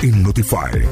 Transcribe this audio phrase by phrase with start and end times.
[0.00, 0.86] En Notify.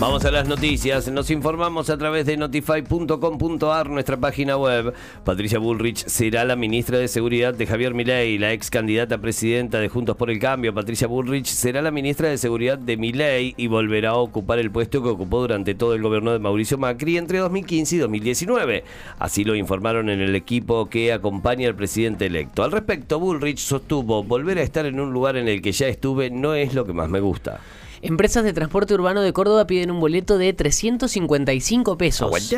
[0.00, 1.06] Vamos a las noticias.
[1.06, 4.92] Nos informamos a través de notify.com.ar, nuestra página web.
[5.24, 9.88] Patricia Bullrich será la ministra de Seguridad de Javier Milei, la ex candidata presidenta de
[9.88, 10.74] Juntos por el Cambio.
[10.74, 15.00] Patricia Bullrich será la ministra de Seguridad de Milei y volverá a ocupar el puesto
[15.00, 18.84] que ocupó durante todo el gobierno de Mauricio Macri entre 2015 y 2019.
[19.20, 22.64] Así lo informaron en el equipo que acompaña al presidente electo.
[22.64, 26.30] Al respecto, Bullrich sostuvo, volver a estar en un lugar en el que ya estuve
[26.30, 27.60] no es lo que más me gusta.
[28.02, 32.42] Empresas de transporte urbano de Córdoba piden un boleto de 355 pesos.
[32.44, 32.56] Sí.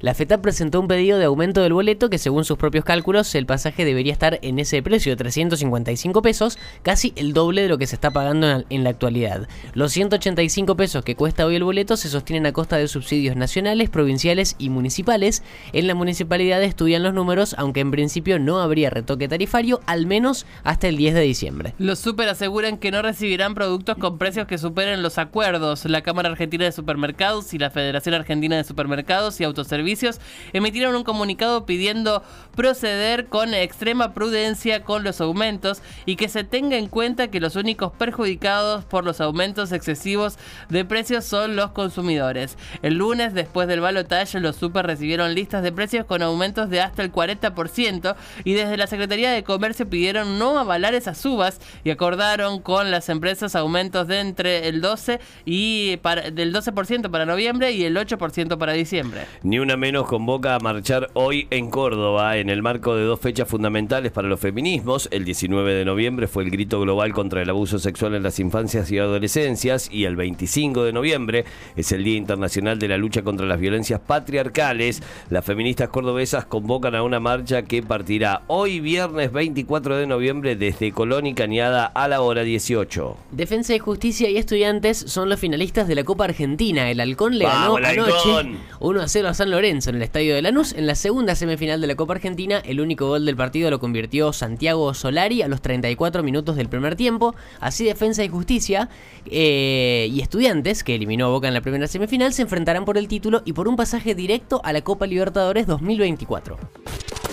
[0.00, 3.44] La FETA presentó un pedido de aumento del boleto que según sus propios cálculos el
[3.44, 7.94] pasaje debería estar en ese precio, 355 pesos, casi el doble de lo que se
[7.94, 9.48] está pagando en la actualidad.
[9.74, 13.90] Los 185 pesos que cuesta hoy el boleto se sostienen a costa de subsidios nacionales,
[13.90, 15.42] provinciales y municipales.
[15.74, 20.46] En la municipalidad estudian los números, aunque en principio no habría retoque tarifario, al menos
[20.64, 21.74] hasta el 10 de diciembre.
[21.76, 25.84] Los super aseguran que no recibirán productos con precios que superen los acuerdos.
[25.86, 30.20] La Cámara Argentina de Supermercados y la Federación Argentina de Supermercados y Autoservicios
[30.52, 32.22] emitieron un comunicado pidiendo
[32.54, 37.56] proceder con extrema prudencia con los aumentos y que se tenga en cuenta que los
[37.56, 42.56] únicos perjudicados por los aumentos excesivos de precios son los consumidores.
[42.82, 47.02] El lunes, después del balotaje, los super recibieron listas de precios con aumentos de hasta
[47.02, 52.60] el 40% y desde la Secretaría de Comercio pidieron no avalar esas subas y acordaron
[52.60, 57.84] con las empresas aumentos de entre el 12 y para, del 12% para noviembre y
[57.84, 59.22] el 8% para diciembre.
[59.42, 63.48] Ni una menos convoca a marchar hoy en Córdoba en el marco de dos fechas
[63.48, 65.08] fundamentales para los feminismos.
[65.10, 68.90] El 19 de noviembre fue el grito global contra el abuso sexual en las infancias
[68.90, 71.44] y adolescencias y el 25 de noviembre
[71.76, 75.02] es el Día Internacional de la Lucha contra las Violencias Patriarcales.
[75.28, 80.92] Las feministas cordobesas convocan a una marcha que partirá hoy viernes 24 de noviembre desde
[80.92, 83.16] Colón y Cañada a la hora 18.
[83.30, 86.90] Defensa de Justicia y Estudiantes son los finalistas de la Copa Argentina.
[86.90, 88.58] El Halcón le ganó ¡Vamos, el anoche Halcón!
[88.80, 90.72] 1 a 0 a San Lorenzo en el Estadio de Lanús.
[90.72, 94.32] En la segunda semifinal de la Copa Argentina, el único gol del partido lo convirtió
[94.32, 97.36] Santiago Solari a los 34 minutos del primer tiempo.
[97.60, 98.88] Así Defensa y Justicia
[99.26, 103.06] eh, y Estudiantes, que eliminó a Boca en la primera semifinal, se enfrentarán por el
[103.06, 106.58] título y por un pasaje directo a la Copa Libertadores 2024.